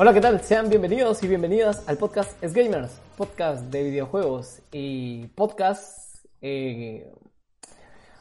[0.00, 0.40] Hola, ¿qué tal?
[0.42, 2.54] Sean bienvenidos y bienvenidas al podcast Es
[3.16, 6.24] podcast de videojuegos y podcast...
[6.40, 7.12] eh,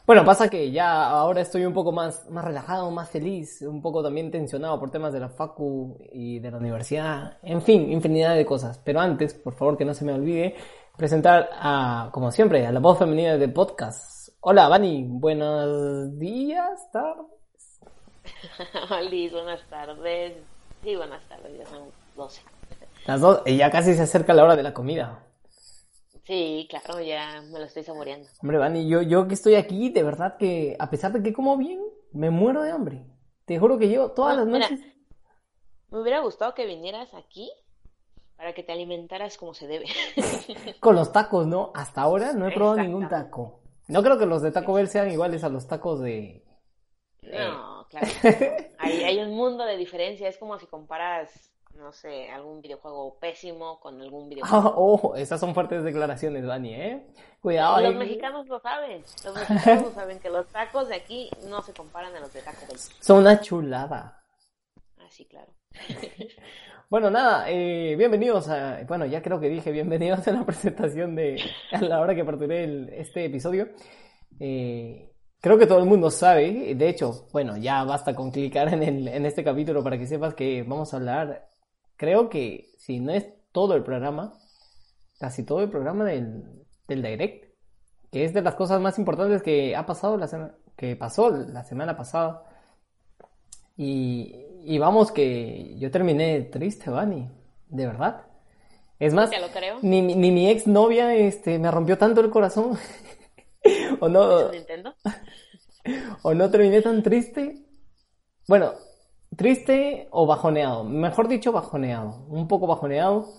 [0.08, 4.02] Bueno, pasa que ya ahora estoy un poco más, más relajado, más feliz, un poco
[4.02, 8.44] también tensionado por temas de la facu y de la universidad, en fin, infinidad de
[8.44, 8.81] cosas.
[8.84, 10.56] Pero antes, por favor, que no se me olvide
[10.97, 14.30] presentar a, como siempre, a la voz femenina del podcast.
[14.39, 17.80] Hola, Vani, buenos días, tardes.
[19.12, 20.56] Liz, buenas tardes.
[20.88, 22.42] Sí, buenas tardes, ya son 12.
[23.08, 25.22] Las dos, y ya casi se acerca la hora de la comida.
[26.24, 28.30] Sí, claro, ya me lo estoy saboreando.
[28.42, 31.58] Hombre, Vani, yo, yo que estoy aquí, de verdad que, a pesar de que como
[31.58, 31.82] bien,
[32.14, 33.06] me muero de hambre.
[33.44, 34.80] Te juro que llevo todas las mira, noches
[35.92, 37.52] me hubiera gustado que vinieras aquí
[38.38, 39.88] para que te alimentaras como se debe.
[40.80, 41.74] con los tacos, ¿no?
[41.76, 43.60] Hasta ahora no he probado ningún taco.
[43.90, 46.46] No creo que los de Taco Bell sean iguales a los tacos de...
[47.24, 47.66] No,
[48.00, 48.56] claro.
[48.80, 50.28] Hay, hay un mundo de diferencia.
[50.28, 54.74] Es como si comparas, no sé, algún videojuego pésimo con algún videojuego.
[54.78, 57.08] oh, esas son fuertes declaraciones, Vani, ¿eh?
[57.41, 57.97] Cuidado Los ahí.
[57.97, 59.03] mexicanos lo saben.
[59.25, 62.66] Los mexicanos saben que los tacos de aquí no se comparan a los de Taco
[62.68, 62.78] Bell.
[62.78, 64.22] Son una chulada.
[65.00, 65.52] Ah, sí, claro.
[66.90, 68.81] Bueno, nada, eh, bienvenidos a...
[68.88, 71.38] Bueno, ya creo que dije bienvenidos a la presentación de...
[71.74, 73.68] A la hora que aperturé este episodio.
[74.40, 75.14] Eh,
[75.47, 79.08] creo que todo el mundo sabe, de hecho, bueno, ya basta con clicar en, el,
[79.08, 81.50] en este capítulo para que sepas que vamos a hablar,
[81.96, 84.34] creo que si no es todo el programa,
[85.19, 86.44] casi todo el programa del,
[86.88, 87.46] del Direct,
[88.12, 91.64] que es de las cosas más importantes que ha pasado la semana, que pasó la
[91.64, 92.44] semana pasada.
[93.75, 94.34] Y,
[94.64, 97.29] y vamos que yo terminé triste, Vani,
[97.68, 98.25] de verdad.
[99.00, 99.78] Es más, Te lo creo.
[99.81, 102.78] ni, mi- ni mi ex novia este, me rompió tanto el corazón.
[104.00, 104.96] o no, ¿Es un Nintendo?
[106.22, 107.66] O no terminé tan triste.
[108.48, 108.74] Bueno,
[109.36, 110.84] triste o bajoneado.
[110.84, 112.25] Mejor dicho, bajoneado.
[112.30, 113.30] Un poco bajoneado.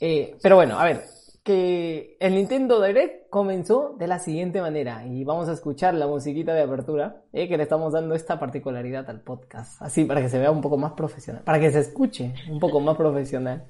[0.00, 1.04] Eh, pero bueno, a ver,
[1.42, 5.06] que el Nintendo Direct comenzó de la siguiente manera.
[5.06, 9.08] Y vamos a escuchar la musiquita de apertura, eh, que le estamos dando esta particularidad
[9.08, 9.80] al podcast.
[9.82, 11.42] Así, para que se vea un poco más profesional.
[11.44, 13.64] Para que se escuche un poco más profesional.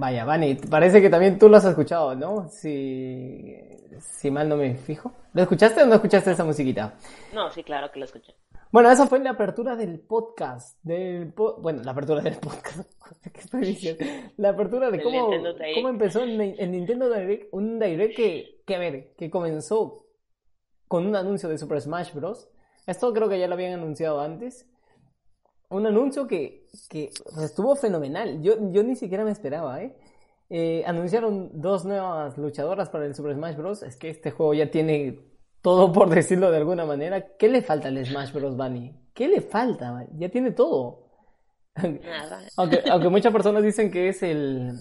[0.00, 2.48] Vaya, Vani, parece que también tú lo has escuchado, ¿no?
[2.48, 3.56] Si,
[4.00, 5.12] si mal no me fijo.
[5.32, 6.94] ¿Lo escuchaste o no escuchaste esa musiquita?
[7.34, 8.32] No, sí, claro que lo escuché.
[8.70, 10.78] Bueno, esa fue la apertura del podcast.
[10.84, 12.80] Del po- bueno, la apertura del podcast.
[13.32, 14.04] ¿Qué estoy diciendo?
[14.36, 15.30] La apertura de cómo,
[15.74, 17.48] cómo empezó el Nintendo Direct.
[17.52, 20.04] Un Direct que, que, a ver, que comenzó
[20.86, 22.48] con un anuncio de Super Smash Bros.
[22.86, 24.64] Esto creo que ya lo habían anunciado antes.
[25.70, 27.10] Un anuncio que, que
[27.42, 28.40] estuvo fenomenal.
[28.42, 29.96] Yo, yo ni siquiera me esperaba, ¿eh?
[30.50, 33.82] Eh, anunciaron dos nuevas luchadoras para el Super Smash Bros.
[33.82, 35.20] Es que este juego ya tiene
[35.60, 37.36] todo, por decirlo de alguna manera.
[37.36, 38.56] ¿Qué le falta al Smash Bros.
[38.56, 38.94] Bunny?
[39.12, 40.06] ¿Qué le falta?
[40.16, 41.06] Ya tiene todo.
[41.76, 42.40] Nada.
[42.56, 44.80] Aunque, aunque muchas personas dicen que es el,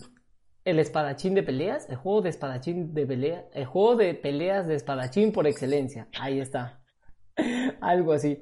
[0.64, 4.76] el espadachín de peleas, el juego de espadachín de pelea, el juego de peleas de
[4.76, 6.08] espadachín por excelencia.
[6.20, 6.82] Ahí está.
[7.82, 8.42] Algo así.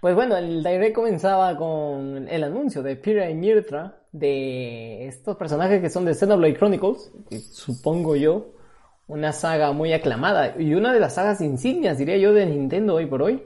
[0.00, 5.80] Pues bueno, el direct comenzaba con el anuncio de Pyra y Mirtra, de estos personajes
[5.80, 8.46] que son de Xenoblade Chronicles, que supongo yo,
[9.08, 13.06] una saga muy aclamada y una de las sagas insignias, diría yo, de Nintendo hoy
[13.06, 13.42] por hoy.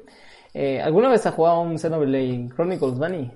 [0.55, 3.31] Eh, ¿Alguna vez has jugado un Xenoblade Chronicles, Bunny?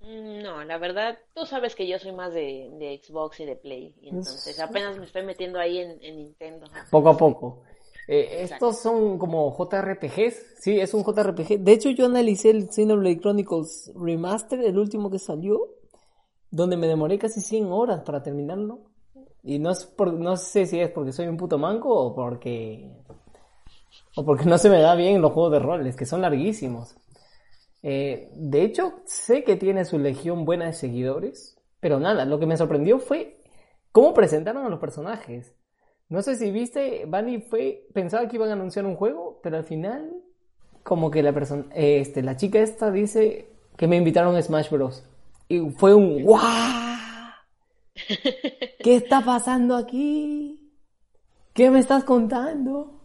[0.00, 3.56] Mm, No, la verdad, tú sabes que yo soy más de, de Xbox y de
[3.56, 6.66] Play, y entonces apenas me estoy metiendo ahí en, en Nintendo.
[6.90, 7.62] Poco a poco.
[8.08, 10.56] Eh, estos son como JRPGs.
[10.60, 11.58] Sí, es un JRPG.
[11.58, 15.74] De hecho, yo analicé el Xenoblade Chronicles Remaster, el último que salió,
[16.50, 18.80] donde me demoré casi 100 horas para terminarlo.
[19.42, 22.92] Y no, es por, no sé si es porque soy un puto manco o porque...
[24.16, 26.96] O porque no se me da bien los juegos de roles, que son larguísimos.
[27.82, 32.46] Eh, de hecho, sé que tiene su legión buena de seguidores, pero nada, lo que
[32.46, 33.40] me sorprendió fue
[33.92, 35.54] cómo presentaron a los personajes.
[36.08, 39.64] No sé si viste, Bunny fue, pensaba que iban a anunciar un juego, pero al
[39.64, 40.22] final,
[40.84, 45.04] como que la persona, este, la chica esta dice que me invitaron a Smash Bros.
[45.48, 46.96] Y fue un ¡guau!
[48.82, 50.72] ¿Qué está pasando aquí?
[51.52, 53.00] ¿Qué me estás contando?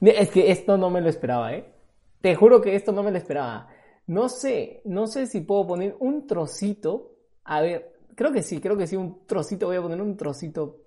[0.00, 1.70] Es que esto no me lo esperaba, ¿eh?
[2.20, 3.68] Te juro que esto no me lo esperaba.
[4.06, 7.12] No sé, no sé si puedo poner un trocito.
[7.44, 9.66] A ver, creo que sí, creo que sí, un trocito.
[9.66, 10.81] Voy a poner un trocito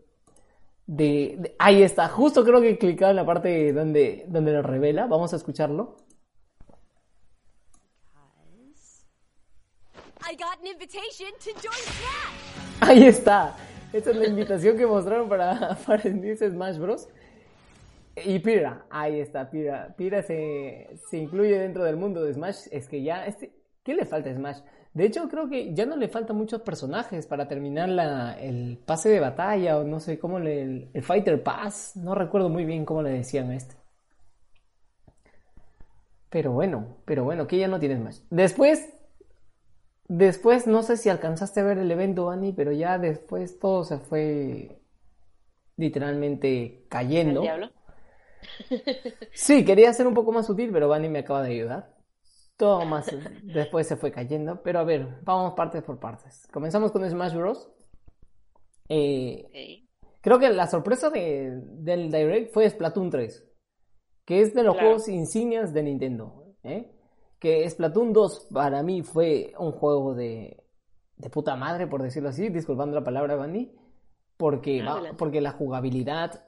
[0.87, 4.61] de, de- ahí está, justo creo que he clicado en la parte donde, donde lo
[4.61, 5.07] revela.
[5.07, 5.97] Vamos a escucharlo.
[12.81, 13.55] Ahí está.
[13.93, 17.07] Esta es la invitación que mostraron para, para Smash Bros.
[18.23, 19.93] Y Pira, ahí está, Pira.
[19.97, 22.67] Pira se, se incluye dentro del mundo de Smash.
[22.71, 23.51] Es que ya, este,
[23.83, 24.59] ¿qué le falta a Smash?
[24.95, 29.09] De hecho, creo que ya no le faltan muchos personajes para terminar la, el pase
[29.09, 30.61] de batalla o no sé cómo le.
[30.61, 31.97] El, el, Fighter Pass.
[31.97, 33.75] No recuerdo muy bien cómo le decían a este.
[36.29, 38.25] Pero bueno, pero bueno, que ya no tienes más.
[38.29, 38.89] Después.
[40.07, 43.97] Después, no sé si alcanzaste a ver el evento, Annie, pero ya después todo se
[43.97, 44.79] fue
[45.75, 47.41] literalmente cayendo.
[47.41, 47.69] ¿El diablo?
[49.33, 51.94] Sí, quería ser un poco más sutil, pero Bunny me acaba de ayudar.
[52.57, 53.07] Todo más
[53.43, 54.61] después se fue cayendo.
[54.63, 56.47] Pero a ver, vamos partes por partes.
[56.51, 57.69] Comenzamos con Smash Bros.
[58.87, 59.83] Eh,
[60.21, 63.45] creo que la sorpresa de, del Direct fue Splatoon 3.
[64.23, 66.55] Que es de los juegos insignias de Nintendo.
[66.63, 66.91] ¿eh?
[67.39, 70.63] Que Splatoon 2 para mí fue un juego de,
[71.17, 72.49] de puta madre, por decirlo así.
[72.49, 73.75] Disculpando la palabra, Bunny.
[74.37, 74.83] Porque,
[75.17, 76.45] porque la jugabilidad,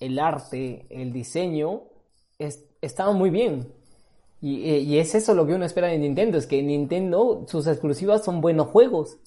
[0.00, 1.84] el arte, el diseño,
[2.38, 3.72] es, estaba muy bien.
[4.42, 8.24] Eh, y, es eso lo que uno espera de Nintendo, es que Nintendo, sus exclusivas
[8.24, 9.18] son buenos juegos.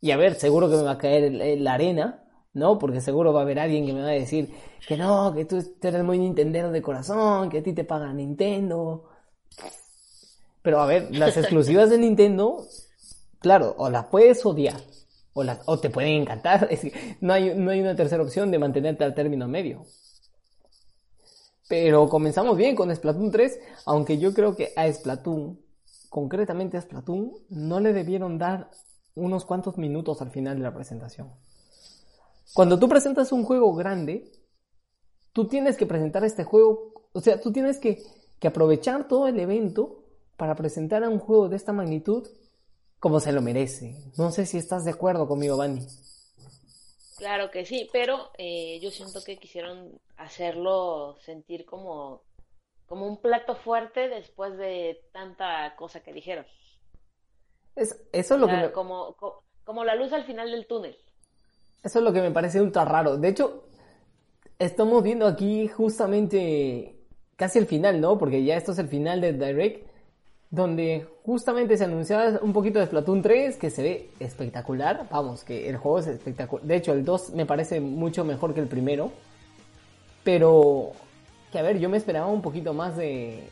[0.00, 2.78] Y a ver, seguro que me va a caer la arena, ¿no?
[2.78, 4.50] Porque seguro va a haber alguien que me va a decir
[4.86, 9.04] que no, que tú eres muy Nintendero de corazón, que a ti te paga Nintendo.
[10.62, 12.66] Pero a ver, las exclusivas de Nintendo,
[13.40, 14.80] claro, o las puedes odiar,
[15.34, 16.68] o, o te pueden encantar.
[17.20, 19.84] no, hay, no hay una tercera opción de mantenerte al término medio.
[21.70, 25.60] Pero comenzamos bien con Splatoon 3, aunque yo creo que a Splatoon,
[26.08, 28.72] concretamente a Splatoon, no le debieron dar
[29.14, 31.30] unos cuantos minutos al final de la presentación.
[32.54, 34.32] Cuando tú presentas un juego grande,
[35.32, 38.02] tú tienes que presentar este juego, o sea, tú tienes que,
[38.40, 40.02] que aprovechar todo el evento
[40.36, 42.26] para presentar a un juego de esta magnitud
[42.98, 43.94] como se lo merece.
[44.18, 45.86] No sé si estás de acuerdo conmigo, Bani.
[47.20, 52.22] Claro que sí, pero eh, yo siento que quisieron hacerlo sentir como,
[52.86, 56.46] como un plato fuerte después de tanta cosa que dijeron.
[57.76, 59.16] Es, eso es lo que como,
[59.64, 60.96] como, la luz al final del túnel.
[61.82, 63.18] Eso es lo que me parece ultra raro.
[63.18, 63.64] De hecho,
[64.58, 67.04] estamos viendo aquí justamente
[67.36, 68.16] casi el final, ¿no?
[68.16, 69.89] Porque ya esto es el final de Direct
[70.50, 75.06] donde justamente se anunciaba un poquito de Splatoon 3, que se ve espectacular.
[75.10, 76.66] Vamos, que el juego es espectacular.
[76.66, 79.12] De hecho, el 2 me parece mucho mejor que el primero.
[80.24, 80.90] Pero,
[81.52, 83.44] que a ver, yo me esperaba un poquito más de...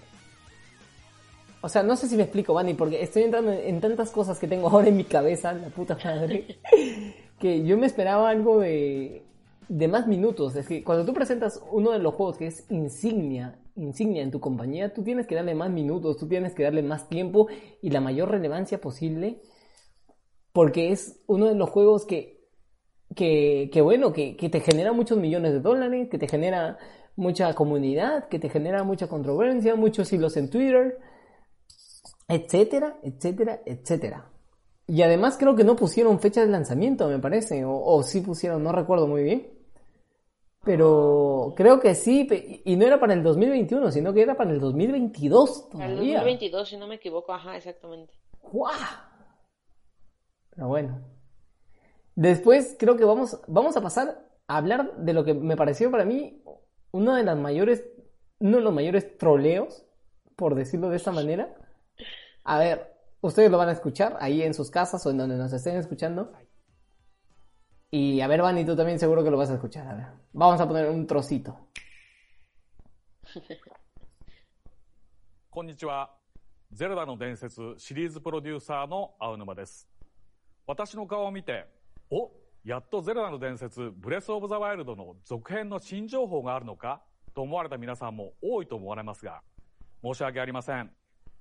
[1.61, 4.49] O sea, no sé si me explico, Vani, porque estoy entrando en tantas cosas que
[4.49, 6.59] tengo ahora en mi cabeza, la puta madre,
[7.38, 9.23] que yo me esperaba algo de,
[9.69, 10.57] de más minutos.
[10.57, 14.41] Es que cuando tú presentas uno de los juegos que es insignia insignia en tu
[14.41, 17.49] compañía, tú tienes que darle más minutos, tú tienes que darle más tiempo
[17.81, 19.41] y la mayor relevancia posible,
[20.53, 22.49] porque es uno de los juegos que,
[23.15, 26.79] que, bueno, que, que te genera muchos millones de dólares, que te genera
[27.17, 30.99] mucha comunidad, que te genera mucha controversia, muchos hilos en Twitter,
[32.29, 34.31] etcétera, etcétera, etcétera.
[34.87, 38.63] Y además creo que no pusieron fecha de lanzamiento, me parece, o, o sí pusieron,
[38.63, 39.58] no recuerdo muy bien.
[40.65, 42.29] Pero creo que sí,
[42.65, 45.97] y no era para el 2021, sino que era para el 2022 todavía.
[45.97, 48.15] Para el 2022, si no me equivoco, ajá, exactamente.
[48.43, 48.73] ¡Guau!
[50.50, 51.00] Pero bueno.
[52.15, 56.05] Después creo que vamos, vamos a pasar a hablar de lo que me pareció para
[56.05, 56.43] mí
[56.91, 57.85] uno de las mayores,
[58.41, 59.87] uno de los mayores troleos,
[60.37, 61.55] por decirlo de esta manera.
[62.45, 65.53] A ver, ustedes lo van a escuchar ahí en sus casas o en donde nos
[65.53, 66.33] estén escuchando.
[67.90, 69.88] Y a ver, Vani, tú también seguro que lo vas a escuchar.
[69.88, 71.57] A ver, vamos a poner un trocito.
[75.49, 76.14] こんにちは。
[76.71, 79.88] ゼルダの伝説シリーズプロデューサーの青沼です。
[80.66, 81.66] 私の顔を見て、
[82.11, 82.30] お
[82.62, 87.02] やっとゼルダの伝説ブレスオブザワイルドの続編の新情報があるのか
[87.35, 89.40] と思われた皆さんも多いと思われますが、
[90.04, 90.90] 申し訳ありません。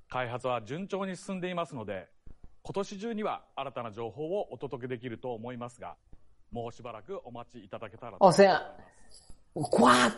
[0.09, 2.07] 開発は順調に進んでいますので、
[2.63, 5.97] 今年中には新たな情報をお届けできると思いますが、
[8.19, 8.75] O sea,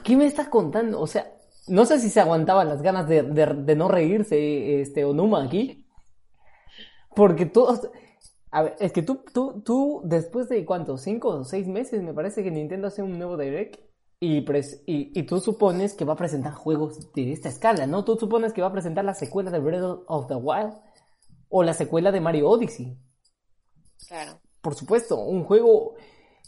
[0.04, 1.00] ¿qué me estás contando?
[1.00, 1.32] O sea,
[1.68, 5.86] no sé si se aguantaba las ganas de, no reírse este Onuma aquí.
[7.16, 7.90] Porque todos...
[8.52, 12.16] A ver, es que tú, tú, tú, después de cuánto, cinco o seis meses, me
[12.16, 13.80] parece que Nintendo hace un nuevo Direct
[14.20, 14.44] y,
[14.88, 18.04] y, tú supones que va a presentar juegos de esta escala, ¿no?
[18.04, 20.74] Tú supones que va a presentar la secuela de Breath of the Wild
[21.48, 22.98] o la secuela de Mario Odyssey.
[24.08, 24.42] Claro.
[24.62, 25.96] Por supuesto, un juego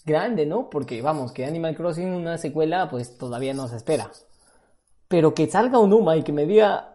[0.06, 0.70] grande, ¿no?
[0.70, 4.12] Porque vamos, que Animal Crossing una secuela, pues todavía no se espera.
[5.08, 6.92] Pero que salga un Uma y que me diga,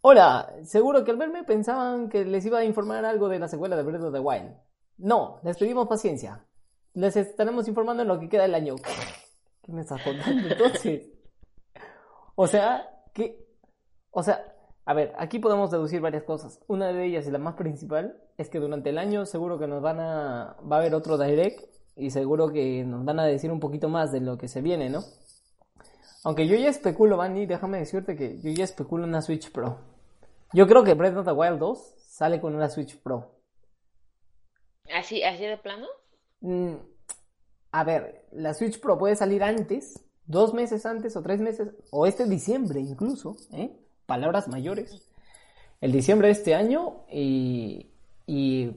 [0.00, 3.76] Hola, seguro que al verme pensaban que les iba a informar algo de la secuela
[3.76, 4.54] de Breath of the Wild.
[4.98, 6.46] No, les pedimos paciencia.
[6.94, 8.76] Les estaremos informando en lo que queda del año.
[9.62, 11.10] ¿Qué me estás contando entonces?
[12.36, 13.44] O sea, que...
[14.12, 16.60] O sea, a ver, aquí podemos deducir varias cosas.
[16.68, 19.82] Una de ellas y la más principal es que durante el año seguro que nos
[19.82, 20.56] van a...
[20.60, 24.12] Va a haber otro direct y seguro que nos van a decir un poquito más
[24.12, 25.02] de lo que se viene, ¿no?
[26.24, 29.78] Aunque yo ya especulo, Vanny, déjame decirte que yo ya especulo una Switch Pro.
[30.52, 33.34] Yo creo que Breath of the Wild 2 sale con una Switch Pro.
[34.94, 35.86] ¿Así, así de plano?
[36.40, 36.74] Mm,
[37.72, 42.06] a ver, la Switch Pro puede salir antes, dos meses antes o tres meses, o
[42.06, 43.76] este diciembre incluso, ¿eh?
[44.06, 45.06] Palabras mayores.
[45.80, 47.90] El diciembre de este año y,
[48.26, 48.72] y,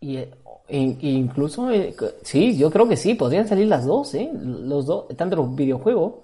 [0.00, 0.24] y,
[0.70, 4.30] e- incluso, eh, sí, yo creo que sí, podrían salir las dos, ¿eh?
[4.34, 6.22] Los dos, tanto el videojuego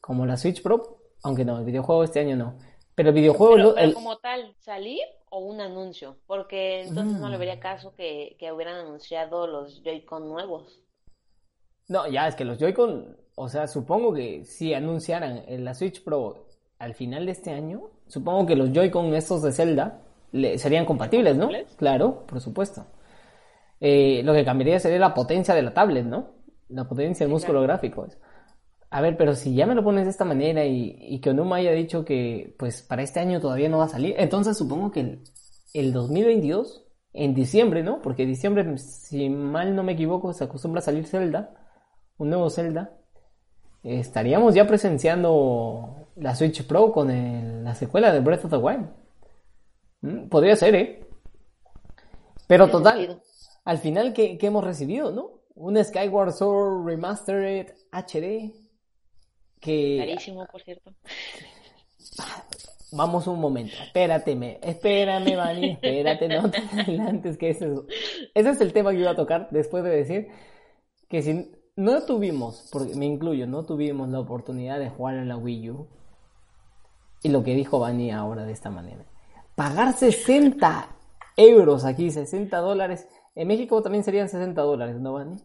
[0.00, 2.54] como la Switch Pro, aunque no, el videojuego este año no.
[2.94, 3.54] Pero el videojuego...
[3.54, 6.16] Pero, pero el- como tal, ¿salir o un anuncio?
[6.26, 7.40] Porque entonces no le Mm.
[7.40, 10.80] vería caso que, que hubieran anunciado los Joy-Con nuevos.
[11.88, 16.02] No, ya, es que los Joy-Con, o sea, supongo que si anunciaran en la Switch
[16.02, 16.46] Pro
[16.78, 20.00] al final de este año, supongo que los Joy-Con estos de Zelda
[20.32, 21.48] le- serían compatibles, ¿no?
[21.76, 22.84] Claro, por supuesto.
[23.80, 26.30] Eh, lo que cambiaría sería la potencia de la tablet, ¿no?
[26.68, 27.66] La potencia del músculo claro.
[27.72, 28.06] gráfico.
[28.90, 31.56] A ver, pero si ya me lo pones de esta manera y, y que Onuma
[31.56, 35.00] haya dicho que pues para este año todavía no va a salir, entonces supongo que
[35.00, 35.22] el,
[35.74, 38.00] el 2022, en diciembre, ¿no?
[38.00, 41.54] Porque diciembre, si mal no me equivoco, se acostumbra a salir Zelda,
[42.16, 42.92] un nuevo Zelda.
[43.82, 48.88] Estaríamos ya presenciando la Switch Pro con el- la secuela de Breath of the Wild.
[50.00, 51.00] Mm, Podría ser, ¿eh?
[52.46, 53.20] Pero total.
[53.68, 55.42] Al final, ¿qué, qué hemos recibido, no?
[55.54, 58.54] Un Skyward Sword Remastered HD.
[59.60, 59.98] Que.
[59.98, 60.94] Carísimo, por cierto.
[62.92, 63.74] Vamos un momento.
[63.82, 65.72] Espérate, me, espérame, Vani.
[65.72, 67.80] Espérate, no te adelantes, que ese es,
[68.32, 70.28] ese es el tema que iba a tocar después de decir
[71.10, 75.36] que si no tuvimos, porque me incluyo, no tuvimos la oportunidad de jugar en la
[75.36, 75.88] Wii U.
[77.22, 79.04] Y lo que dijo Vani ahora de esta manera.
[79.54, 80.88] Pagar 60
[81.36, 83.06] euros aquí, 60 dólares.
[83.38, 85.36] En México también serían 60 dólares, ¿no, Vani?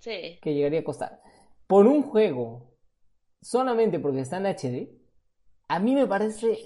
[0.00, 0.38] Sí.
[0.42, 1.20] que llegaría a costar
[1.66, 2.74] por un juego
[3.40, 4.90] solamente porque está en HD,
[5.68, 6.58] a mí me parece.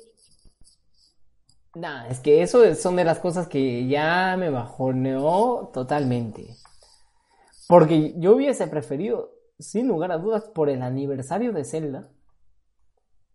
[1.75, 6.57] Nah, es que eso es- son de las cosas que ya me bajoneó totalmente.
[7.69, 12.11] Porque yo hubiese preferido, sin lugar a dudas, por el aniversario de Zelda,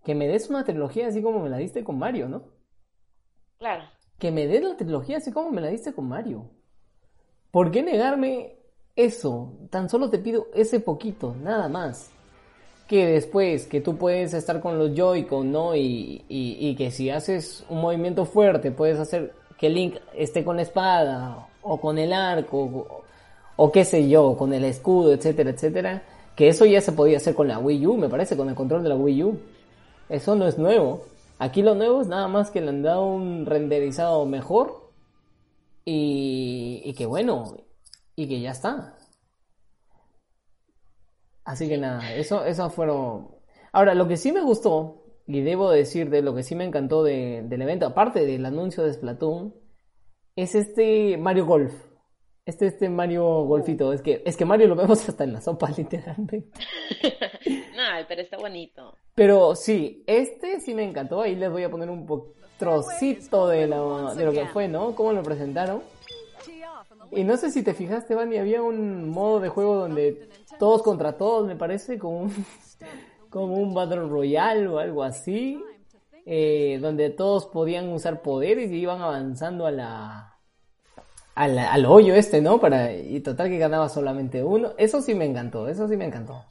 [0.03, 2.43] que me des una trilogía así como me la diste con Mario, ¿no?
[3.57, 3.83] Claro.
[4.19, 6.49] que me des la trilogía así como me la diste con Mario.
[7.53, 8.55] ¿Por qué negarme
[8.95, 9.53] eso?
[9.69, 12.09] Tan solo te pido ese poquito, nada más.
[12.87, 15.75] Que después, que tú puedes estar con los Joy-Con, ¿no?
[15.75, 20.63] Y, y, que si haces un movimiento fuerte, puedes hacer que Link esté con la
[20.63, 23.03] espada, o con el arco, o,
[23.55, 26.01] o qué sé yo, con el escudo, etcétera, etcétera.
[26.35, 28.81] Que eso ya se podía hacer con la Wii U, me parece, con el control
[28.81, 29.39] de la Wii U.
[30.09, 31.03] Eso no es nuevo.
[31.37, 34.82] Aquí lo nuevo es nada más que le han dado un renderizado mejor
[35.85, 37.57] y, y que bueno,
[38.15, 38.97] y que ya está.
[41.45, 43.29] Así que nada, eso, eso fueron...
[43.73, 47.03] Ahora, lo que sí me gustó, y debo decir de lo que sí me encantó
[47.03, 49.53] de- del evento, aparte del anuncio de Splatoon,
[50.35, 51.73] es este Mario Golf.
[52.45, 53.93] Este, este Mario Golfito.
[53.93, 56.49] Es que, es que Mario lo vemos hasta en la sopa, literalmente.
[57.75, 58.97] No, pero está bonito.
[59.15, 61.21] Pero sí, este sí me encantó.
[61.21, 64.95] Ahí les voy a poner un po- trocito de, la- de lo que fue, ¿no?
[64.95, 65.81] Cómo lo presentaron.
[67.11, 70.29] Y no sé si te fijaste, Vani, había un modo de juego donde
[70.59, 72.45] todos contra todos, me parece, como un,
[73.29, 75.63] como un Battle Royale o algo así.
[76.25, 80.35] eh, donde todos podían usar poderes y iban avanzando a la,
[81.35, 82.59] a al hoyo este, ¿no?
[82.61, 84.71] Para, y total que ganaba solamente uno.
[84.77, 86.43] Eso sí me encantó, eso sí me encantó.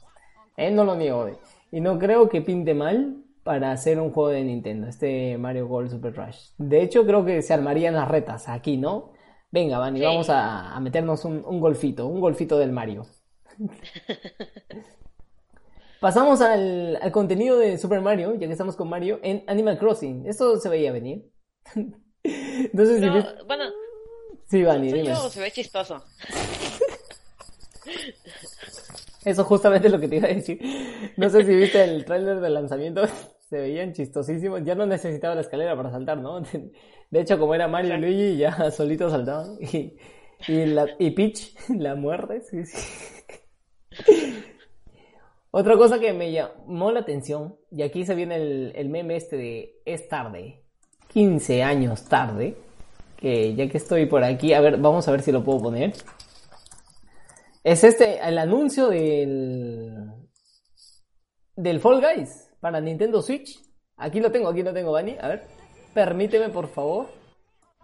[0.55, 1.27] Eh, no lo niego.
[1.71, 5.91] Y no creo que pinte mal para hacer un juego de Nintendo, este Mario Golf
[5.91, 6.49] Super Rush.
[6.57, 9.11] De hecho, creo que se armarían las retas aquí, ¿no?
[9.51, 10.05] Venga, Vani, Sí.
[10.05, 13.05] vamos a, a meternos un, un golfito, un golfito del Mario.
[15.99, 20.25] Pasamos al, al contenido de Super Mario, ya que estamos con Mario, en Animal Crossing.
[20.27, 21.29] Esto se veía venir.
[21.75, 23.09] no sé si
[23.45, 23.63] bueno,
[24.49, 25.15] Sí, Vani, dime.
[25.15, 26.03] se ve chistoso.
[29.25, 30.59] Eso justamente es lo que te iba a decir.
[31.17, 33.03] No sé si viste el tráiler de lanzamiento,
[33.49, 34.63] se veían chistosísimos.
[34.63, 36.41] Ya no necesitaba la escalera para saltar, ¿no?
[37.11, 39.57] De hecho, como era Mario y Luigi, ya solitos saltaban.
[39.61, 39.95] Y,
[40.47, 42.77] y, la, y Peach, la muerte, sí, sí.
[45.51, 49.37] Otra cosa que me llamó la atención, y aquí se viene el, el meme este
[49.37, 50.63] de es tarde.
[51.09, 52.57] 15 años tarde.
[53.17, 55.93] Que ya que estoy por aquí, a ver, vamos a ver si lo puedo poner.
[57.63, 60.11] Es este, el anuncio del.
[61.55, 63.57] del Fall Guys para Nintendo Switch.
[63.95, 65.15] Aquí lo tengo, aquí lo tengo, Bani.
[65.21, 65.47] A ver,
[65.93, 67.07] permíteme por favor.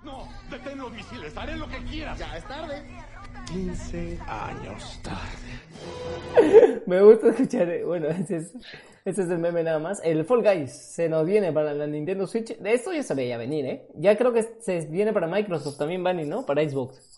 [0.04, 2.20] No, detén los misiles, haré lo que quieras.
[2.20, 2.84] Ya es tarde.
[3.54, 6.82] 15 años tarde.
[6.86, 8.54] Me gusta escuchar, bueno, ese es,
[9.06, 10.02] ese es el meme nada más.
[10.04, 12.58] El Fall Guys se nos viene para la Nintendo Switch.
[12.58, 13.88] De esto ya se veía venir, ¿eh?
[13.96, 16.46] Ya creo que se viene para Microsoft también, Bunny, ¿no?
[16.46, 17.09] Para Xbox.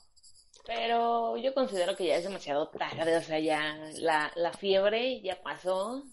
[0.73, 5.37] Pero yo considero que ya es demasiado tarde, o sea, ya la, la fiebre ya
[5.41, 6.03] pasó.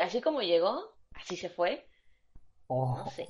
[0.00, 0.82] Así como llegó,
[1.14, 1.84] así se fue.
[2.68, 3.02] Oh.
[3.04, 3.26] No sé.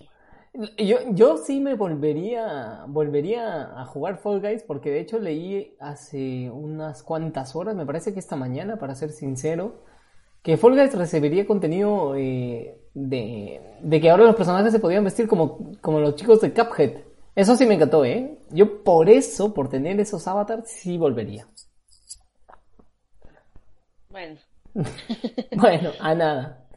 [0.76, 6.50] Yo, yo sí me volvería, volvería a jugar Fall Guys porque de hecho leí hace
[6.50, 9.84] unas cuantas horas, me parece que esta mañana, para ser sincero,
[10.42, 15.28] que Fall Guys recibiría contenido eh, de, de que ahora los personajes se podían vestir
[15.28, 17.08] como, como los chicos de Cuphead.
[17.38, 18.37] Eso sí me encantó, ¿eh?
[18.51, 21.46] Yo por eso, por tener esos avatars, sí volvería.
[24.11, 24.40] Bueno,
[25.57, 26.68] Bueno, a nada.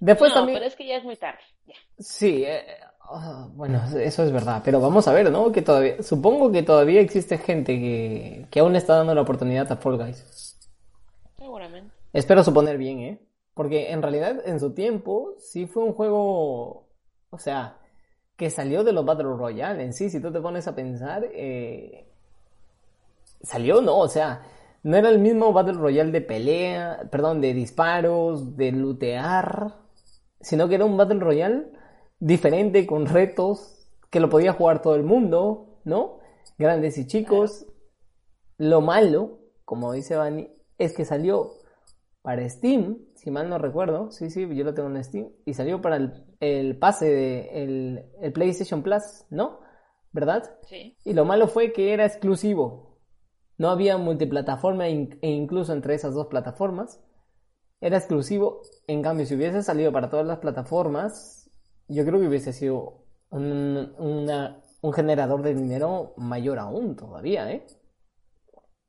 [0.00, 0.56] Después no, también...
[0.56, 1.38] pero es que ya es muy tarde.
[1.64, 1.74] Ya.
[1.96, 2.64] Sí, eh,
[3.08, 5.52] ah, bueno, eso es verdad, pero vamos a ver, ¿no?
[5.52, 9.70] Que todavía, supongo que todavía existe gente que, que aún le está dando la oportunidad
[9.70, 10.58] a Fall Guys.
[11.38, 11.94] Seguramente.
[12.12, 13.20] Espero suponer bien, ¿eh?
[13.54, 16.88] Porque en realidad en su tiempo sí fue un juego,
[17.30, 17.78] o sea,
[18.36, 22.08] que salió de los Battle Royale en sí, si tú te pones a pensar, eh,
[23.42, 23.98] salió, ¿no?
[23.98, 24.42] O sea,
[24.82, 29.74] no era el mismo Battle Royale de pelea, perdón, de disparos, de lootear,
[30.40, 31.66] sino que era un Battle Royale
[32.18, 36.18] diferente, con retos, que lo podía jugar todo el mundo, ¿no?
[36.58, 37.66] Grandes y chicos.
[38.58, 41.54] Lo malo, como dice Bani, es que salió
[42.22, 45.80] para Steam, si mal no recuerdo, sí, sí, yo lo tengo en Steam, y salió
[45.80, 49.60] para el, el pase de el, el PlayStation Plus, ¿no?
[50.12, 50.58] ¿Verdad?
[50.62, 50.96] Sí.
[51.04, 53.00] Y lo malo fue que era exclusivo.
[53.58, 57.00] No había multiplataforma e incluso entre esas dos plataformas.
[57.80, 58.62] Era exclusivo.
[58.86, 61.50] En cambio, si hubiese salido para todas las plataformas,
[61.88, 67.66] yo creo que hubiese sido un, una- un generador de dinero mayor aún todavía, ¿eh?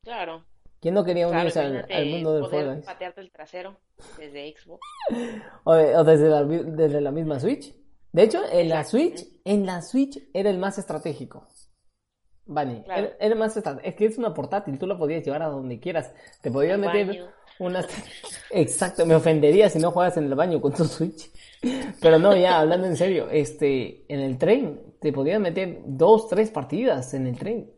[0.04, 0.46] Claro.
[0.86, 2.86] ¿Quién no quería Claro, unirse al, mundo del Fall Guys?
[2.86, 3.76] patearte el trasero
[4.20, 4.82] desde Xbox.
[5.64, 7.74] O, de- o desde, la, desde la misma Switch.
[8.12, 8.84] De hecho, en la.
[8.84, 11.48] Switch, en la Switch era el más estratégico.
[12.46, 13.08] Vale, Claro.
[13.08, 13.90] era, era el más estratégico.
[13.90, 16.14] Es que es una portátil, tú la podías llevar a donde quieras.
[16.40, 17.32] Te podías meter baño.
[17.58, 17.88] unas...
[18.52, 21.32] Exacto, me ofendería si no juegas en el baño con tu Switch.
[22.00, 26.52] Pero no, ya, hablando en serio, este, en el tren, te podías meter dos, tres
[26.52, 27.72] partidas en el tren.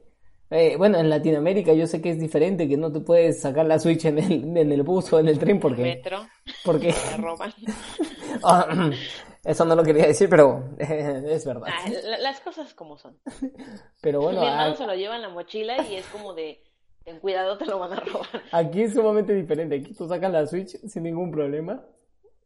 [0.50, 3.80] Eh, bueno, en Latinoamérica yo sé que es diferente, que no te puedes sacar la
[3.80, 5.82] Switch en el, en el bus o en el tren porque...
[5.82, 6.26] Metro,
[6.64, 7.54] porque roban.
[8.44, 8.92] Ah,
[9.44, 11.70] Eso no lo quería decir, pero eh, es verdad.
[11.72, 13.18] Ah, la- las cosas como son.
[14.02, 16.62] Pero bueno, Mi hermano a- se lo lleva en la mochila y es como de,
[17.06, 18.28] ten cuidado, te lo van a robar.
[18.52, 19.76] aquí es sumamente diferente.
[19.78, 21.82] Aquí tú sacas la Switch sin ningún problema.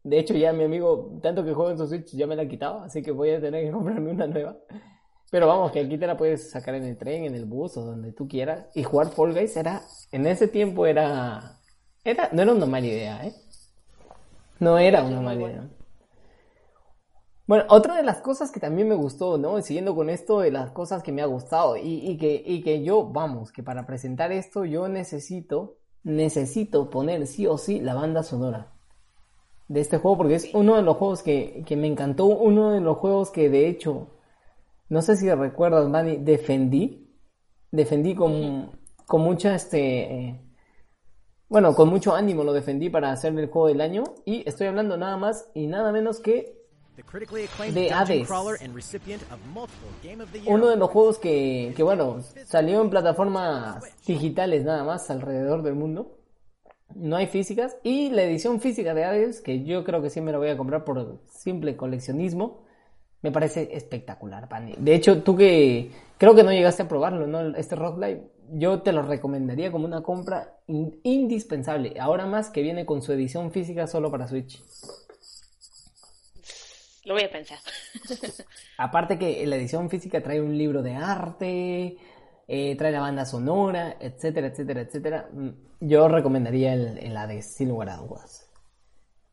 [0.04, 2.48] De hecho, ya mi amigo, tanto que juega en su Switch, ya me la ha
[2.48, 4.56] quitado, así que voy a tener que comprarme una nueva.
[5.32, 7.82] Pero vamos, que aquí te la puedes sacar en el tren, en el bus o
[7.86, 8.66] donde tú quieras.
[8.74, 11.58] Y jugar Fall Guys era, en ese tiempo era,
[12.04, 13.32] era, no era una mala idea, ¿eh?
[14.60, 15.70] No era una mala idea.
[17.46, 19.62] Bueno, otra de las cosas que también me gustó, ¿no?
[19.62, 22.82] Siguiendo con esto de las cosas que me ha gustado y, y que, y que
[22.82, 28.22] yo, vamos, que para presentar esto yo necesito, necesito poner sí o sí la banda
[28.22, 28.70] sonora
[29.68, 32.80] de este juego porque es uno de los juegos que, que me encantó, uno de
[32.82, 34.08] los juegos que de hecho,
[34.92, 37.10] no sé si recuerdas, Manny, defendí,
[37.70, 40.40] defendí con, con mucha, este, eh,
[41.48, 44.98] bueno, con mucho ánimo lo defendí para hacer el juego del año y estoy hablando
[44.98, 46.60] nada más y nada menos que
[46.96, 48.28] The critically acclaimed De Hades.
[50.46, 55.74] uno de los juegos que, que, bueno, salió en plataformas digitales nada más alrededor del
[55.74, 56.18] mundo.
[56.94, 57.78] No hay físicas.
[57.82, 60.58] Y la edición física de Hades, que yo creo que sí me la voy a
[60.58, 62.66] comprar por simple coleccionismo,
[63.22, 64.74] me parece espectacular, Pani.
[64.78, 67.56] De hecho, tú que creo que no llegaste a probarlo, ¿no?
[67.56, 71.94] Este Rock Live, yo te lo recomendaría como una compra in- indispensable.
[72.00, 74.60] Ahora más que viene con su edición física solo para Switch.
[77.04, 77.58] Lo voy a pensar.
[78.78, 81.96] Aparte que la edición física trae un libro de arte,
[82.46, 85.28] eh, trae la banda sonora, etcétera, etcétera, etcétera.
[85.32, 85.48] Mm,
[85.80, 88.41] Yo recomendaría el, el Hades, sin lugar a dudas.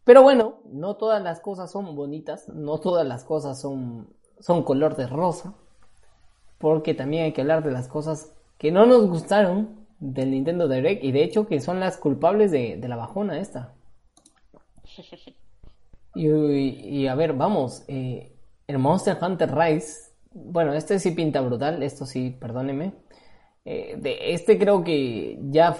[0.09, 4.95] Pero bueno, no todas las cosas son bonitas, no todas las cosas son, son color
[4.95, 5.53] de rosa,
[6.59, 11.03] porque también hay que hablar de las cosas que no nos gustaron del Nintendo Direct
[11.03, 13.73] y de hecho que son las culpables de, de la bajona esta.
[16.13, 18.31] Y, y- y a ver, vamos, eh,
[18.67, 22.93] el Monster Hunter Rise Bueno, este sí pinta brutal, esto sí, perdóneme.
[23.65, 25.75] Eh, de este creo que ya,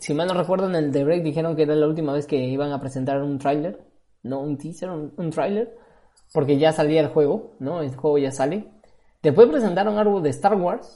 [0.00, 2.72] si mal no recuerdo, en el Direct dijeron que era la última vez que iban
[2.72, 3.80] a presentar un tráiler,
[4.22, 5.76] no un teaser, un, un tráiler,
[6.32, 7.82] porque ya salía el juego, ¿no?
[7.82, 8.68] El juego ya sale.
[9.22, 10.86] Después presentaron algo de Star Wars,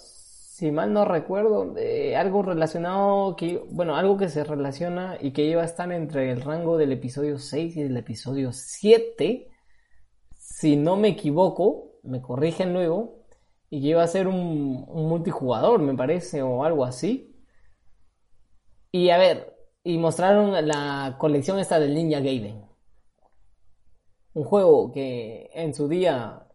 [0.57, 1.75] si mal no recuerdo,
[2.17, 6.43] algo relacionado, que, bueno, algo que se relaciona y que iba a estar entre el
[6.43, 9.49] rango del episodio 6 y el episodio 7
[10.55, 13.24] si no me equivoco, me corrigen luego,
[13.71, 17.35] y que iba a ser un, un multijugador, me parece, o algo así.
[18.93, 22.65] Y a ver, y mostraron la colección esta del Ninja Gaiden.
[24.35, 26.47] Un juego que en su día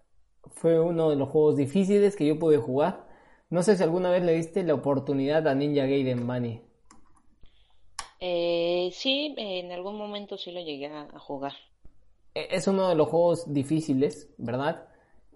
[0.51, 3.07] fue uno de los juegos difíciles que yo pude jugar.
[3.49, 6.61] No sé si alguna vez le diste la oportunidad a Ninja Gaiden, Manny.
[8.21, 11.53] Eh, sí, en algún momento sí lo llegué a, a jugar.
[12.33, 14.87] E- es uno de los juegos difíciles, ¿verdad?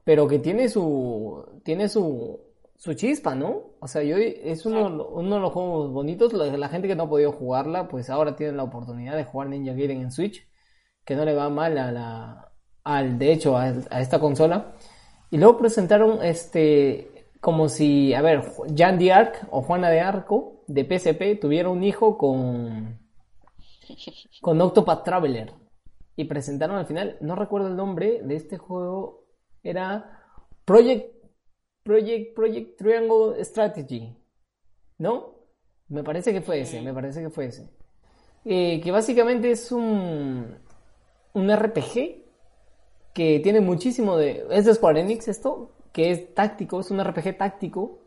[0.03, 2.39] Pero que tiene su tiene su
[2.75, 3.75] su chispa, ¿no?
[3.79, 6.33] O sea, yo es uno, uno de los juegos bonitos.
[6.33, 9.49] La, la gente que no ha podido jugarla, pues ahora tiene la oportunidad de jugar
[9.49, 10.45] Ninja Gaiden en Switch,
[11.05, 12.51] que no le va mal a la
[12.83, 14.73] al de hecho a, a esta consola.
[15.31, 18.43] Y luego presentaron este como si, a ver,
[18.75, 22.99] Jan de Arc o Juana de Arco de PSP tuviera un hijo con
[24.41, 25.53] con Octopath Traveler
[26.15, 29.22] y presentaron al final, no recuerdo el nombre de este juego,
[29.63, 30.23] era
[30.65, 31.15] Project
[31.83, 34.15] Project Project Triangle Strategy,
[34.99, 35.35] ¿no?
[35.89, 37.69] Me parece que fue ese, me parece que fue ese.
[38.45, 40.57] Eh, que básicamente es un
[41.33, 42.23] un RPG
[43.13, 47.37] que tiene muchísimo de es de Square Enix esto, que es táctico, es un RPG
[47.37, 47.99] táctico.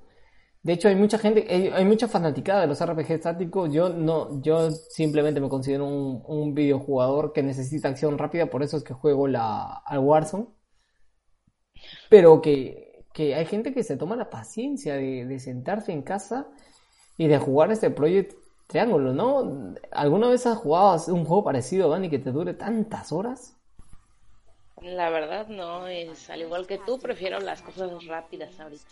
[0.63, 3.73] De hecho, hay mucha gente, hay, hay mucha fanaticada de los RPG tácticos.
[3.73, 8.77] Yo no, yo simplemente me considero un, un videojugador que necesita acción rápida, por eso
[8.77, 10.47] es que juego la, al Warzone.
[12.09, 16.47] Pero que, que hay gente que se toma la paciencia de, de sentarse en casa
[17.17, 18.35] y de jugar este Project
[18.67, 19.75] Triángulo, ¿no?
[19.93, 23.55] ¿Alguna vez has jugado un juego parecido, Dani, que te dure tantas horas?
[24.83, 28.85] La verdad no, es al igual que tú, prefiero las cosas rápidas ahorita.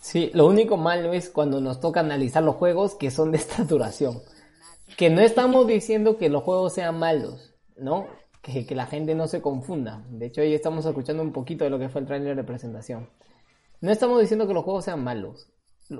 [0.00, 3.64] Sí, lo único malo es cuando nos toca analizar los juegos que son de esta
[3.64, 4.20] duración.
[4.96, 8.08] Que no estamos diciendo que los juegos sean malos, ¿no?
[8.42, 10.04] Que, que la gente no se confunda.
[10.08, 13.08] De hecho, hoy estamos escuchando un poquito de lo que fue el tráiler de presentación.
[13.80, 15.50] No estamos diciendo que los juegos sean malos.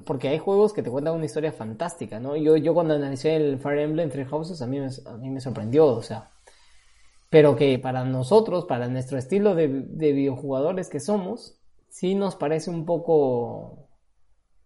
[0.06, 2.36] Porque hay juegos que te cuentan una historia fantástica, ¿no?
[2.36, 5.40] Yo, yo cuando analicé el Fire Emblem Three Houses, a mí, me, a mí me
[5.40, 6.30] sorprendió, o sea.
[7.28, 12.70] Pero que para nosotros, para nuestro estilo de, de videojugadores que somos, sí nos parece
[12.70, 13.88] un poco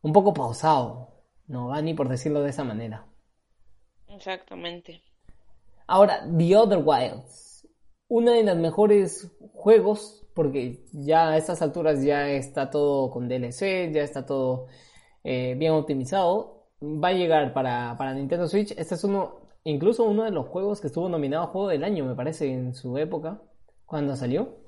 [0.05, 1.09] un poco pausado,
[1.47, 1.95] ¿no, Dani?
[1.95, 3.07] Por decirlo de esa manera.
[4.09, 5.03] Exactamente.
[5.87, 7.44] Ahora, The Other Wilds.
[8.09, 13.93] Una de las mejores juegos, porque ya a estas alturas ya está todo con DLC,
[13.93, 14.67] ya está todo
[15.25, 16.69] eh, bien optimizado.
[16.83, 18.73] Va a llegar para, para Nintendo Switch.
[18.77, 22.05] Este es uno, incluso uno de los juegos que estuvo nominado a Juego del Año,
[22.05, 23.43] me parece, en su época,
[23.87, 24.65] cuando salió.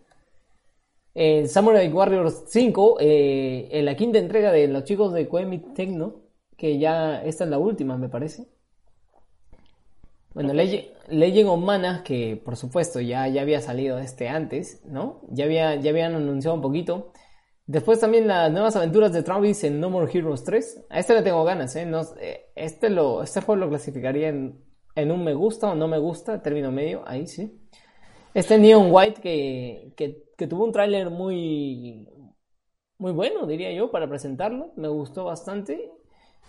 [1.46, 6.26] Samurai Warriors 5, eh, en la quinta entrega de los chicos de Koemi Tecno,
[6.58, 8.46] que ya esta es la última, me parece.
[10.36, 15.22] Bueno, Legend, Legend of Mana, que por supuesto ya, ya había salido este antes, ¿no?
[15.30, 17.10] Ya, había, ya habían anunciado un poquito.
[17.66, 20.84] Después también las nuevas aventuras de Travis en No More Heroes 3.
[20.90, 21.86] A este le tengo ganas, ¿eh?
[21.86, 24.62] No, eh, este, lo, este juego lo clasificaría en,
[24.94, 27.58] en un me gusta o no me gusta, término medio, ahí sí.
[28.34, 32.08] Este Neon White que, que, que tuvo un tráiler muy,
[32.98, 34.72] muy bueno, diría yo, para presentarlo.
[34.76, 35.90] Me gustó bastante.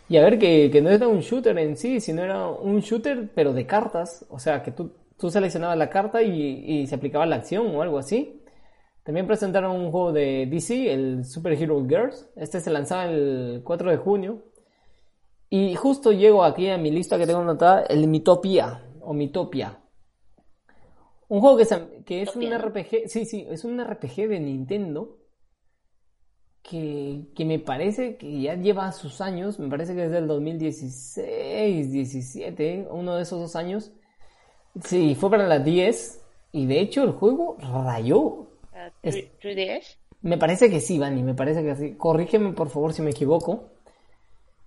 [0.09, 3.29] Y a ver, que, que no era un shooter en sí, sino era un shooter,
[3.35, 4.25] pero de cartas.
[4.29, 7.81] O sea, que tú, tú seleccionabas la carta y, y se aplicaba la acción o
[7.81, 8.41] algo así.
[9.03, 12.29] También presentaron un juego de DC, el Super Hero Girls.
[12.35, 14.43] Este se lanzaba el 4 de junio.
[15.49, 19.79] Y justo llego aquí a mi lista que tengo anotada, el Mitopia, o Mitopia.
[21.29, 22.51] Un juego que, que es un.
[22.51, 25.16] RPG, sí, sí, es un RPG de Nintendo
[26.69, 31.91] que, que me parece que ya lleva sus años, me parece que es del 2016,
[31.91, 33.91] 17, uno de esos dos años.
[34.83, 38.47] Sí, fue para la 10 y de hecho el juego rayó.
[39.01, 39.97] Es- 3DS.
[40.21, 41.95] Me parece que sí, Vani, me parece que sí.
[41.95, 43.69] Corrígeme por favor si me equivoco.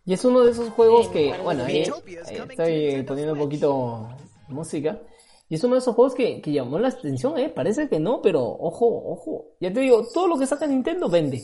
[0.07, 1.93] Y es uno de esos juegos Sí, que, bueno, ahí, sí.
[2.27, 4.09] ahí estoy poniendo un poquito
[4.49, 5.01] música.
[5.49, 7.49] Y es uno de esos juegos que, que llamó la atención, eh.
[7.49, 9.47] Parece que no, pero ojo, ojo.
[9.61, 11.43] Ya te digo, todo lo que saca Nintendo vende.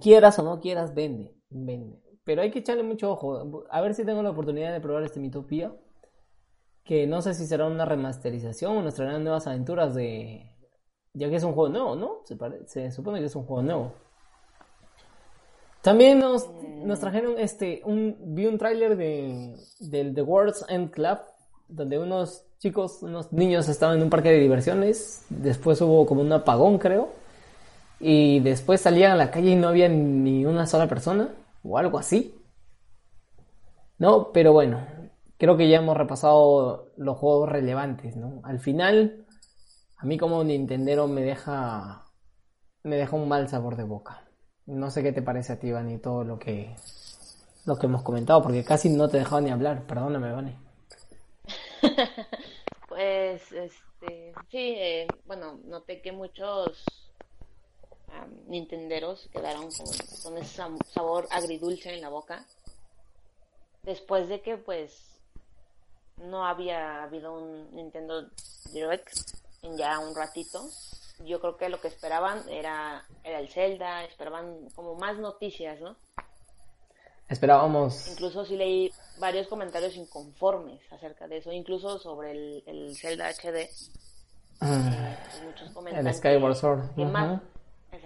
[0.00, 2.00] Quieras o no quieras, vende, vende.
[2.24, 3.64] Pero hay que echarle mucho ojo.
[3.70, 5.72] A ver si tengo la oportunidad de probar este Mitopia.
[6.84, 10.50] Que no sé si será una remasterización o nos traerán nuevas aventuras de,
[11.12, 12.22] Ya que es un juego nuevo, ¿no?
[12.66, 13.92] Se supone que es un juego nuevo.
[15.82, 16.50] También nos,
[16.84, 21.18] nos trajeron este un vi un tráiler de del The World's End Club
[21.68, 26.32] donde unos chicos, unos niños estaban en un parque de diversiones, después hubo como un
[26.32, 27.10] apagón, creo,
[28.00, 31.98] y después salían a la calle y no había ni una sola persona o algo
[31.98, 32.34] así.
[33.98, 34.86] No, pero bueno,
[35.38, 38.40] creo que ya hemos repasado los juegos relevantes, ¿no?
[38.44, 39.26] Al final,
[39.96, 42.04] a mí como Nintendero me deja
[42.84, 44.24] me deja un mal sabor de boca.
[44.66, 46.76] No sé qué te parece a ti, Vani, todo lo que
[47.66, 49.86] lo que hemos comentado, porque casi no te he dejado ni hablar.
[49.86, 50.56] Perdóname, Vani.
[52.88, 57.07] Pues, este, sí, eh, bueno, noté que muchos
[58.12, 59.86] am, nintenderos quedaron con,
[60.22, 62.44] con ese sabor agridulce en la boca.
[63.82, 64.92] Después de que, pues,
[66.18, 68.28] no había habido un Nintendo
[68.72, 69.16] Direct
[69.62, 70.68] en ya un ratito.
[71.24, 75.96] Yo creo que lo que esperaban era, era el Zelda, esperaban como más noticias, ¿no?
[77.28, 83.28] Esperábamos Incluso sí leí varios comentarios inconformes acerca de eso, incluso sobre el, el Zelda
[83.28, 83.68] HD.
[84.60, 86.94] ah, Pues muchos comentan el Skyward Sword.
[86.94, 87.40] que más-.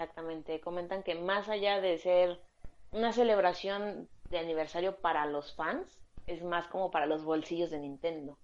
[0.03, 2.41] Exactamente, comentan que más allá de ser
[2.91, 5.87] una celebración de aniversario para los fans,
[6.27, 8.37] es más como para los bolsillos de Nintendo.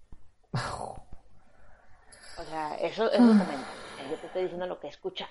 [0.52, 3.64] O sea, eso, eso comentan.
[4.08, 5.28] Yo te estoy diciendo lo que escucha.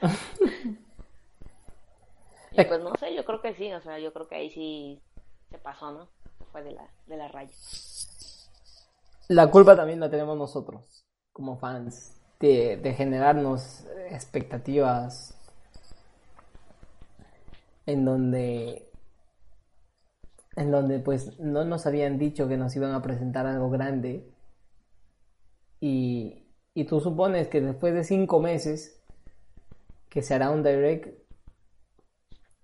[2.51, 5.01] Y pues no sé, yo creo que sí, o sea, yo creo que ahí sí
[5.49, 6.09] se pasó, ¿no?
[6.39, 7.53] Se fue de la, de la raya.
[9.27, 15.36] La culpa también la tenemos nosotros, como fans, de generarnos expectativas
[17.87, 18.91] en donde
[20.55, 24.31] en donde pues no nos habían dicho que nos iban a presentar algo grande
[25.79, 28.99] y, y tú supones que después de cinco meses
[30.09, 31.19] que se hará un direct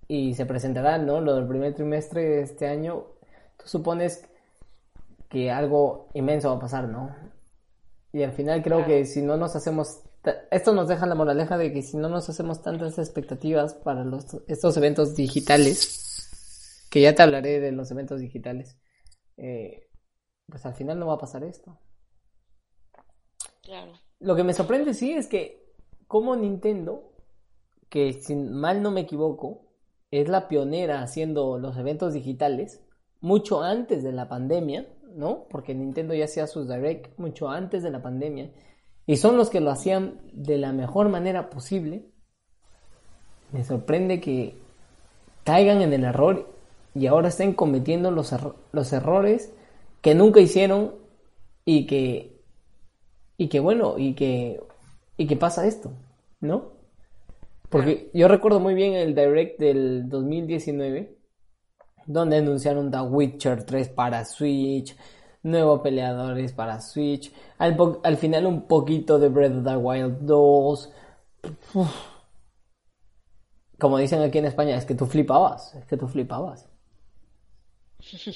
[0.08, 1.22] y se presentará, ¿no?
[1.22, 3.06] Lo del primer trimestre de este año,
[3.58, 4.28] tú supones
[5.30, 7.16] que algo inmenso va a pasar, ¿no?
[8.12, 8.88] Y al final creo Claro.
[8.88, 10.02] que si no nos hacemos,
[10.52, 14.26] esto nos deja la moraleja de que si no nos hacemos tantas expectativas para los,
[14.48, 18.78] estos eventos digitales, que ya te hablaré de los eventos digitales,
[19.38, 19.90] eh,
[20.48, 21.80] pues al final no va a pasar esto.
[23.62, 23.94] Claro.
[24.20, 25.74] Lo que me sorprende sí es que
[26.08, 27.14] como Nintendo,
[27.90, 29.74] que si mal no me equivoco,
[30.12, 32.82] es la pionera haciendo los eventos digitales
[33.20, 35.48] mucho antes de la pandemia, ¿no?
[35.50, 38.52] Porque Nintendo ya hacía sus direct mucho antes de la pandemia
[39.06, 42.06] y son los que lo hacían de la mejor manera posible.
[43.52, 44.56] Me sorprende que
[45.44, 46.50] caigan en el error
[46.96, 48.34] y ahora estén cometiendo los,
[48.72, 49.54] los errores
[50.02, 50.96] que nunca hicieron
[51.66, 52.34] y que
[53.38, 54.62] y que bueno, y que,
[55.18, 55.92] y que pasa esto,
[56.40, 56.74] ¿no?
[57.70, 61.18] Porque yo recuerdo muy bien el direct del 2019,
[62.06, 64.96] donde anunciaron The Witcher 3 para Switch,
[65.44, 70.92] nuevos peleadores para Switch, al, al final un poquito de Breath of the Wild 2.
[71.74, 71.92] Uf.
[73.78, 76.68] Como dicen aquí en España, es que tú flipabas, es que tú flipabas.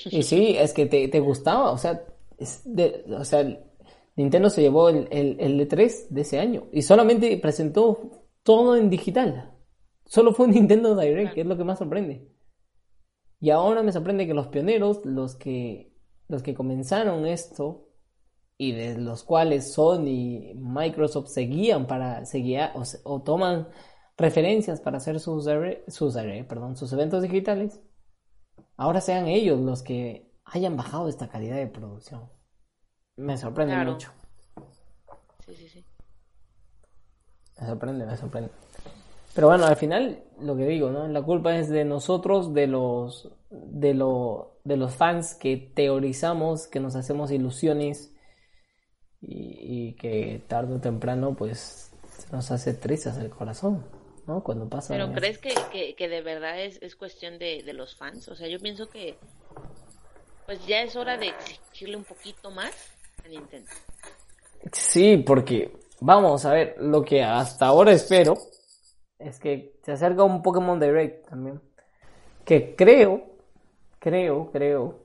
[0.10, 2.04] Y sí, es que te, te gustaba, o sea,
[2.38, 3.44] es de- o sea,
[4.16, 8.90] Nintendo se llevó el, el, el E3 de ese año y solamente presentó todo en
[8.90, 9.52] digital.
[10.06, 12.28] Solo fue un Nintendo Direct, que es lo que más sorprende.
[13.40, 15.87] Y ahora me sorprende que los pioneros, los que,
[16.28, 17.90] los que comenzaron esto
[18.58, 22.62] y de los cuales Sony y Microsoft seguían para seguir
[23.04, 23.68] o, toman
[24.18, 25.48] referencias para hacer sus,
[25.88, 26.16] sus,
[26.48, 27.80] perdón, sus eventos digitales,
[28.76, 32.30] ahora sean ellos los que hayan bajado esta calidad de producción.
[33.18, 33.92] Me sorprende Claro.
[33.94, 34.12] mucho.
[35.46, 35.86] Sí, sí, sí.
[37.60, 38.50] Me sorprende, me sorprende.
[39.34, 41.08] Pero bueno, al final, lo que digo, ¿no?
[41.08, 46.80] La culpa es de nosotros, de los, de lo, de los fans que teorizamos, que
[46.80, 48.14] nos hacemos ilusiones
[49.22, 53.86] y, y que tarde o temprano, pues, se nos hace trizas el corazón,
[54.26, 54.44] ¿no?
[54.44, 54.94] Cuando pasa.
[54.94, 58.28] Pero ¿crees que, que, que de verdad es, es cuestión de, de los fans?
[58.28, 59.18] O sea, yo pienso que
[60.46, 62.72] pues ya es hora de exigirle un poquito más
[63.24, 63.70] a Nintendo.
[64.72, 68.36] Sí, porque vamos a ver, lo que hasta ahora espero
[69.20, 71.62] es que se acerca un Pokémon Direct también.
[72.46, 73.37] Que creo,
[74.08, 75.00] creo, creo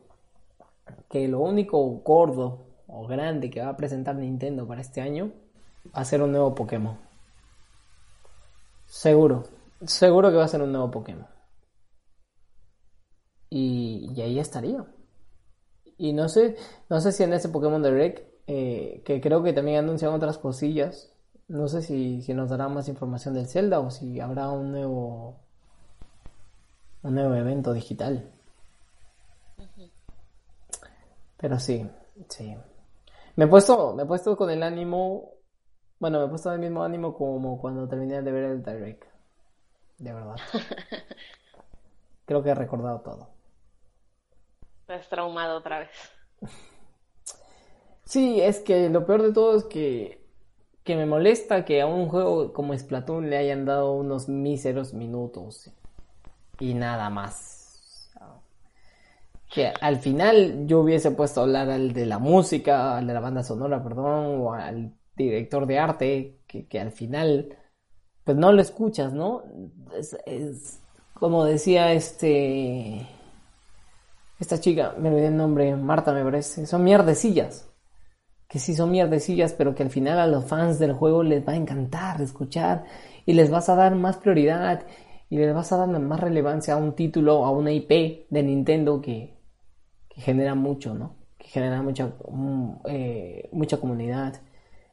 [1.11, 5.33] que lo único gordo o grande que va a presentar Nintendo para este año
[5.87, 6.97] va a ser un nuevo Pokémon.
[8.87, 9.43] Seguro,
[9.85, 11.27] seguro que va a ser un nuevo Pokémon.
[13.51, 14.87] Y, ahí estaría.
[15.99, 16.55] Y no sé,
[16.89, 21.13] no sé si en ese Pokémon Direct, eh, que creo que también anuncian otras cosillas,
[21.49, 25.41] No sé si, si nos dará más información del Zelda o si habrá un nuevo
[27.03, 28.31] un nuevo evento digital.
[31.43, 31.85] Pero sí,
[32.29, 32.57] sí.
[33.35, 35.33] Me he puesto, me he puesto con el ánimo,
[35.99, 39.05] bueno, me he puesto el mismo ánimo como cuando terminé de ver el Direct.
[39.99, 40.37] De verdad.
[42.27, 43.29] Creo que he recordado todo.
[44.83, 45.91] Estás traumado otra vez.
[48.05, 50.25] Sí, es que lo peor de todo es que,
[50.85, 55.73] que me molesta que a un juego como Splatoon le hayan dado unos míseros minutos
[56.61, 57.62] y nada más.
[59.53, 63.21] Que al final yo hubiese puesto a hablar al de la música, al de la
[63.21, 67.59] banda sonora, perdón, o al director de arte, que, que al final
[68.25, 69.43] pues no lo escuchas, ¿no?
[70.27, 70.81] Es,
[71.15, 73.07] como decía este
[74.41, 77.69] esta chica, me olvidé el nombre, Marta me parece, son mierdecillas.
[78.49, 81.53] Que sí son mierdecillas, pero que al final a los fans del juego les va
[81.53, 82.85] a encantar escuchar
[83.25, 84.85] y les vas a dar más prioridad
[85.31, 89.01] y les vas a dar más relevancia a un título, a una IP de Nintendo
[89.01, 89.42] que,
[90.15, 91.17] que genera mucho, ¿no?
[91.39, 94.43] Que genera mucha, mm, eh, mucha comunidad.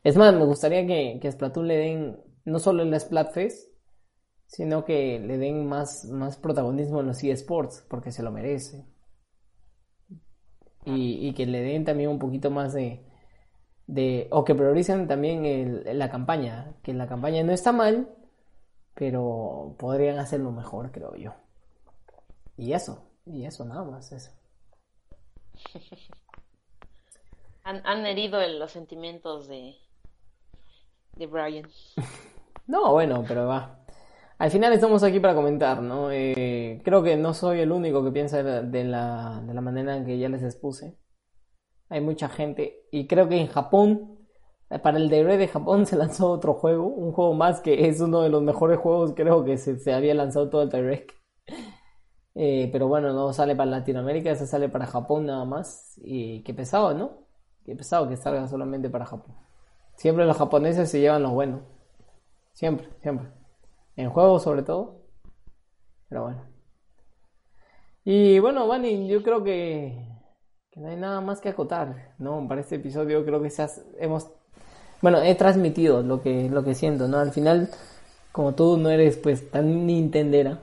[0.03, 3.69] Es más, me gustaría que, que Splatoon le den, no solo en la Splatfest,
[4.47, 8.85] sino que le den más, más protagonismo en los eSports, porque se lo merece.
[10.85, 13.05] Y, que le den también un poquito más de,
[13.87, 18.09] de o que prioricen también el- la campaña, que la campaña no está mal,
[18.95, 21.33] pero podrían hacerlo mejor, creo yo.
[22.57, 24.29] Y eso, y eso nada más, eso.
[27.63, 29.75] Han, han herido los sentimientos de,
[31.15, 31.69] de Brian.
[32.67, 33.79] No, bueno, pero va.
[34.37, 36.11] Al final estamos aquí para comentar, ¿no?
[36.11, 40.05] Eh, creo que no soy el único que piensa de la, de la, manera en
[40.05, 40.95] que ya les expuse.
[41.89, 42.85] Hay mucha gente.
[42.91, 44.19] Y creo que en Japón,
[44.69, 46.85] eh, para el Direct de Japón se lanzó otro juego.
[46.85, 50.13] Un juego más que es uno de los mejores juegos, creo que se, se había
[50.13, 51.11] lanzado todo el Direct.
[52.41, 55.95] Eh, pero bueno, no sale para Latinoamérica, se sale para Japón nada más.
[56.03, 57.11] Y qué pesado, ¿no?
[57.65, 59.35] Qué pesado que salga solamente para Japón.
[59.95, 61.61] Siempre los japoneses se llevan lo bueno.
[62.53, 63.29] Siempre, siempre.
[63.97, 65.01] En juegos sobre todo.
[66.09, 66.41] Pero bueno.
[68.03, 70.07] Y bueno, Vani, yo creo que,
[70.71, 72.47] que no hay nada más que acotar, ¿no?
[72.47, 74.27] Para este episodio creo que se has- hemos...
[75.01, 77.19] Bueno, he transmitido lo que, lo que siento, ¿no?
[77.19, 77.69] Al final,
[78.31, 80.59] como tú no eres pues tan nintendera,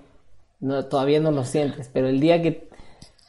[0.67, 2.69] no, todavía no lo sientes, pero el día que,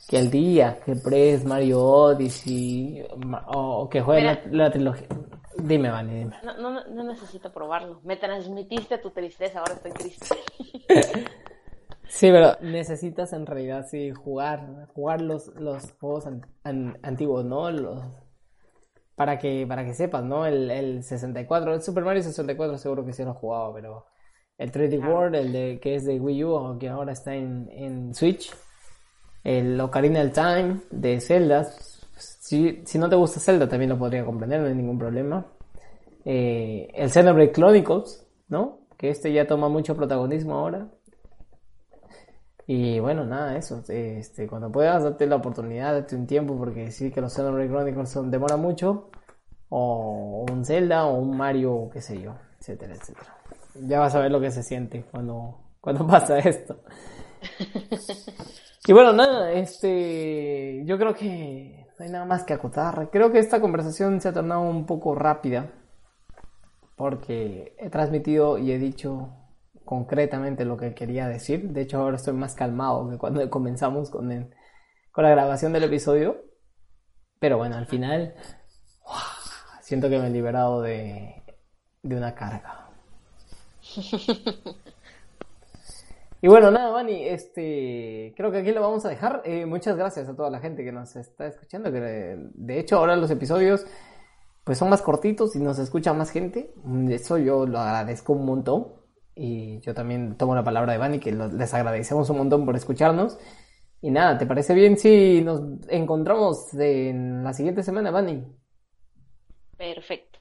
[0.09, 3.05] que el día que pruebes Mario Odyssey
[3.53, 5.07] o que juegues la, la trilogía...
[5.59, 6.35] Dime, Vani, dime.
[6.43, 7.99] No, no, no necesito probarlo.
[8.03, 10.35] Me transmitiste tu tristeza, ahora estoy triste.
[12.09, 17.69] Sí, pero necesitas en realidad sí jugar, jugar los, los juegos an- an- antiguos, ¿no?
[17.69, 18.01] Los,
[19.15, 20.45] para que, para que sepas, ¿no?
[20.45, 24.05] El, el 64, el Super Mario 64 seguro que sí lo he jugado, pero
[24.57, 27.69] el 3D World, el de, que es de Wii U, o que ahora está en,
[27.71, 28.53] en Switch,
[29.43, 31.65] el Ocarina of Time de Zelda,
[32.17, 35.45] si, si no te gusta Zelda también lo podría comprender, no hay ningún problema.
[36.25, 38.79] Eh, el Xenoblade Chronicles, ¿no?
[38.97, 40.89] Que este ya toma mucho protagonismo ahora.
[42.65, 43.81] Y bueno, nada, eso.
[43.87, 48.09] Este, cuando puedas, date la oportunidad, date un tiempo, porque sí que los Xenoblade Chronicles
[48.09, 49.09] son, demora mucho.
[49.69, 53.37] O un Zelda, o un Mario, qué sé yo, etcétera, etcétera.
[53.81, 56.81] Ya vas a ver lo que se siente cuando, cuando pasa esto.
[58.87, 63.09] Y bueno, nada, este, yo creo que no hay nada más que acotar.
[63.11, 65.71] Creo que esta conversación se ha tornado un poco rápida,
[66.95, 69.29] porque he transmitido y he dicho
[69.85, 71.69] concretamente lo que quería decir.
[71.71, 74.49] De hecho, ahora estoy más calmado que cuando comenzamos con, el-
[75.11, 76.43] con la grabación del episodio.
[77.39, 78.35] Pero bueno, al final
[79.81, 81.43] siento que me he liberado de,
[82.03, 82.86] de una carga.
[86.39, 89.41] Y bueno, nada, Vani, este, creo que aquí lo vamos a dejar.
[89.43, 91.89] Eh, muchas gracias a toda la gente que nos está escuchando.
[91.89, 93.85] De, hecho, ahora los episodios
[94.63, 96.73] pues son más cortitos y nos escucha más gente.
[97.09, 98.93] Eso yo lo agradezco un montón.
[99.33, 103.39] Y yo también tomo la palabra de Vani, que les agradecemos un montón por escucharnos.
[104.01, 108.43] Y nada, ¿te parece bien si nos encontramos en la siguiente semana, Vani?
[109.75, 110.39] Perfecto.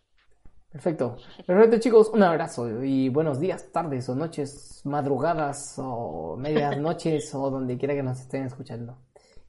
[0.70, 1.16] Perfecto.
[1.46, 2.10] Perfecto, chicos.
[2.12, 7.94] Un abrazo y buenos días, tardes o noches, madrugadas o medias noches o donde quiera
[7.94, 8.98] que nos estén escuchando.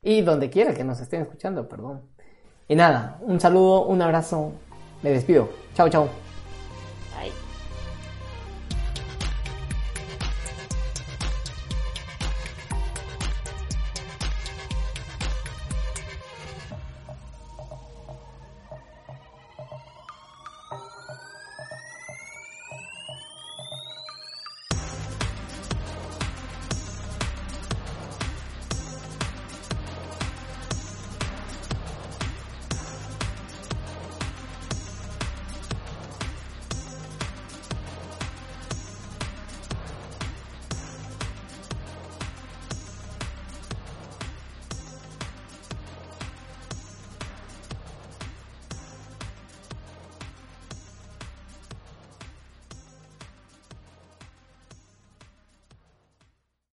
[0.01, 2.01] Y donde quiera que nos estén escuchando, perdón.
[2.67, 4.51] Y nada, un saludo, un abrazo.
[5.01, 5.49] Me despido.
[5.73, 6.26] Chao, chao.